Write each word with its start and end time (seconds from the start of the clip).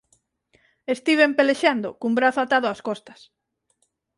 Estiven 0.95 1.31
pelexando 1.39 1.89
cun 1.99 2.13
brazo 2.19 2.39
atado 2.43 2.67
ás 2.73 2.81
costas. 2.87 3.19